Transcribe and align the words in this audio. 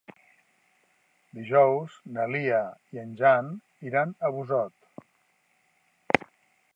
Dijous 1.39 1.97
na 2.15 2.25
Lia 2.35 2.61
i 2.97 3.01
en 3.03 3.13
Jan 3.21 3.53
iran 3.91 4.15
a 4.29 4.35
Busot. 4.39 6.25